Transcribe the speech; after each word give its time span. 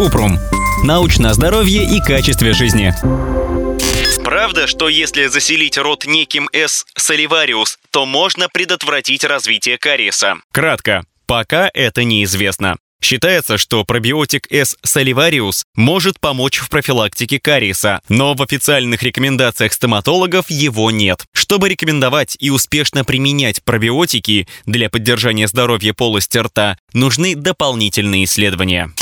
Купрум. 0.00 0.38
Научное 0.82 1.34
здоровье 1.34 1.84
и 1.84 2.00
качестве 2.00 2.54
жизни. 2.54 2.94
Правда, 4.24 4.66
что 4.66 4.88
если 4.88 5.26
заселить 5.26 5.76
рот 5.76 6.06
неким 6.06 6.48
S. 6.54 6.86
saливариус, 6.96 7.78
то 7.90 8.06
можно 8.06 8.48
предотвратить 8.48 9.24
развитие 9.24 9.76
кариеса? 9.76 10.36
Кратко. 10.52 11.04
Пока 11.26 11.70
это 11.74 12.02
неизвестно. 12.04 12.78
Считается, 13.02 13.58
что 13.58 13.84
пробиотик 13.84 14.50
S. 14.50 14.74
salivarius 14.82 15.64
может 15.74 16.18
помочь 16.18 16.58
в 16.58 16.70
профилактике 16.70 17.38
кариеса, 17.38 18.00
но 18.08 18.32
в 18.32 18.42
официальных 18.42 19.02
рекомендациях 19.02 19.74
стоматологов 19.74 20.50
его 20.50 20.90
нет. 20.90 21.26
Чтобы 21.34 21.68
рекомендовать 21.68 22.38
и 22.40 22.48
успешно 22.48 23.04
применять 23.04 23.62
пробиотики 23.64 24.48
для 24.64 24.88
поддержания 24.88 25.46
здоровья 25.46 25.92
полости 25.92 26.38
рта, 26.38 26.78
нужны 26.94 27.34
дополнительные 27.34 28.24
исследования. 28.24 28.92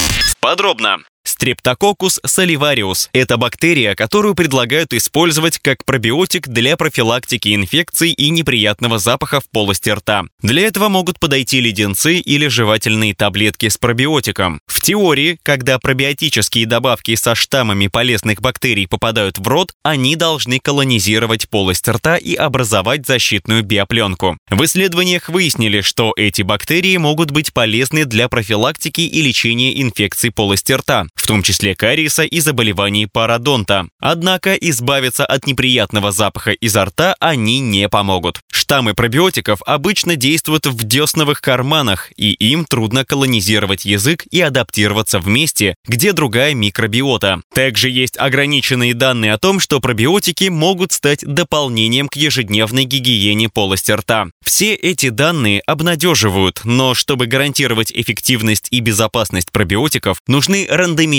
Подробно. 0.49 0.97
Streptococcus 1.41 2.19
salivarius– 2.27 3.09
это 3.13 3.37
бактерия, 3.37 3.95
которую 3.95 4.35
предлагают 4.35 4.93
использовать 4.93 5.59
как 5.61 5.85
пробиотик 5.85 6.49
для 6.49 6.77
профилактики 6.77 7.55
инфекций 7.55 8.11
и 8.11 8.31
неприятного 8.31 8.99
запаха 8.99 9.41
в 9.41 9.49
полости 9.49 9.91
рта. 9.91 10.25
Для 10.43 10.63
этого 10.63 10.89
могут 10.89 11.21
подойти 11.21 11.61
леденцы 11.61 12.19
или 12.19 12.49
жевательные 12.49 13.15
таблетки 13.15 13.69
с 13.69 13.77
пробиотиком. 13.77 14.61
В 14.67 14.81
теории, 14.81 15.39
когда 15.45 15.79
пробиотические 15.79 16.67
добавки 16.67 17.15
со 17.15 17.37
штаммами 17.37 17.87
полезных 17.87 18.41
бактерий 18.41 18.89
попадают 18.89 19.39
в 19.39 19.47
рот, 19.47 19.73
они 19.85 20.17
должны 20.17 20.59
колонизировать 20.59 21.49
полость 21.49 21.89
рта 21.89 22.17
и 22.17 22.35
образовать 22.35 23.07
защитную 23.07 23.63
биопленку. 23.63 24.39
В 24.51 24.65
исследованиях 24.65 25.29
выяснили, 25.29 25.83
что 25.83 26.13
эти 26.17 26.43
бактерии 26.43 26.97
могут 26.97 27.31
быть 27.31 27.53
полезны 27.53 28.07
для 28.07 28.29
профилактики 28.29 29.03
и 29.03 29.23
лечения 29.23 29.81
инфекций 29.81 30.33
полости 30.33 30.73
рта, 30.73 31.07
в 31.15 31.28
том 31.29 31.43
числе 31.43 31.75
кариеса 31.75 32.23
и 32.23 32.41
заболеваний 32.41 33.07
пародонта. 33.07 33.89
Однако 34.01 34.55
избавиться 34.55 35.27
от 35.27 35.47
неприятного 35.47 36.11
запаха 36.11 36.53
изо 36.53 36.87
рта 36.87 37.17
они 37.21 37.61
не 37.61 37.87
помогут. 37.91 38.41
Штаммы 38.51 38.95
пробиотиков 38.95 39.61
обычно 39.67 40.17
действуют 40.17 40.67
в 40.67 40.85
десновых 40.85 41.43
карманах, 41.43 42.11
и 42.17 42.33
им 42.33 42.65
трудно 42.65 43.05
колонизировать 43.05 43.85
язык 43.85 44.25
и 44.31 44.41
адаптироваться 44.41 45.21
в 45.21 45.29
месте, 45.29 45.75
где 45.87 46.15
другая 46.15 46.55
микробиота. 46.55 47.43
Также 47.55 47.91
есть 47.91 48.17
ограниченные 48.17 48.95
данные 48.95 49.35
о 49.35 49.39
том, 49.39 49.61
что 49.61 49.81
пробиотики 49.81 50.49
могут 50.49 50.93
стать 50.93 51.27
дополнением 51.27 52.09
к 52.09 52.17
ежедневной 52.17 52.85
гигиене 52.85 53.51
полости 53.51 53.93
рта. 53.93 54.29
Все 54.43 54.75
эти 54.75 55.11
данные 55.11 55.61
обнадеживают, 55.67 56.63
но 56.65 56.95
чтобы 56.95 57.27
гарантировать 57.27 57.93
эффективность 57.93 58.69
и 58.71 58.81
безопасность 58.81 59.53
пробиотиков, 59.53 60.23
нужны 60.27 60.67
рандомизированные 60.71 61.18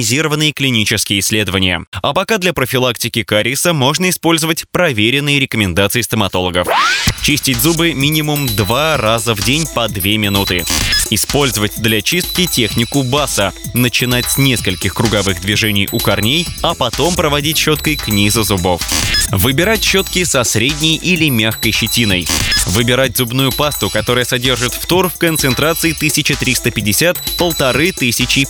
клинические 0.53 1.19
исследования. 1.19 1.85
А 2.01 2.13
пока 2.13 2.37
для 2.37 2.53
профилактики 2.53 3.23
кариеса 3.23 3.73
можно 3.73 4.09
использовать 4.09 4.65
проверенные 4.71 5.39
рекомендации 5.39 6.01
стоматологов. 6.01 6.67
Чистить 7.21 7.57
зубы 7.57 7.93
минимум 7.93 8.47
два 8.55 8.97
раза 8.97 9.35
в 9.35 9.43
день 9.43 9.65
по 9.75 9.87
2 9.87 10.01
минуты. 10.17 10.65
Использовать 11.11 11.81
для 11.81 12.01
чистки 12.01 12.45
технику 12.45 13.03
баса. 13.03 13.53
Начинать 13.73 14.25
с 14.25 14.37
нескольких 14.37 14.93
круговых 14.93 15.41
движений 15.41 15.89
у 15.91 15.99
корней, 15.99 16.47
а 16.61 16.75
потом 16.75 17.15
проводить 17.15 17.57
щеткой 17.57 17.95
к 17.95 18.07
низу 18.07 18.43
зубов. 18.43 18.81
Выбирать 19.31 19.83
щетки 19.83 20.23
со 20.23 20.43
средней 20.43 20.95
или 20.95 21.29
мягкой 21.29 21.71
щетиной. 21.71 22.27
Выбирать 22.67 23.17
зубную 23.17 23.51
пасту, 23.51 23.89
которая 23.89 24.25
содержит 24.25 24.73
фтор 24.73 25.09
в 25.09 25.17
концентрации 25.17 25.95
1350-1500 25.99 27.17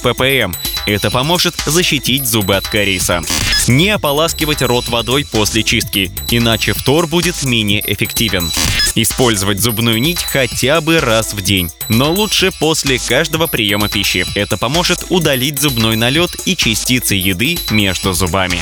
ppm. 0.03 0.55
Это 0.85 1.11
поможет 1.11 1.55
защитить 1.65 2.27
зубы 2.27 2.55
от 2.55 2.67
кариеса. 2.67 3.21
Не 3.67 3.89
ополаскивать 3.89 4.61
рот 4.61 4.87
водой 4.89 5.25
после 5.29 5.63
чистки, 5.63 6.11
иначе 6.29 6.73
фтор 6.73 7.07
будет 7.07 7.43
менее 7.43 7.83
эффективен. 7.85 8.51
Использовать 8.95 9.59
зубную 9.59 10.01
нить 10.01 10.23
хотя 10.23 10.81
бы 10.81 10.99
раз 10.99 11.33
в 11.33 11.41
день, 11.41 11.69
но 11.87 12.11
лучше 12.11 12.51
после 12.59 12.99
каждого 12.99 13.47
приема 13.47 13.89
пищи. 13.89 14.25
Это 14.35 14.57
поможет 14.57 15.05
удалить 15.09 15.59
зубной 15.59 15.95
налет 15.95 16.31
и 16.45 16.55
частицы 16.55 17.15
еды 17.15 17.57
между 17.69 18.13
зубами. 18.13 18.61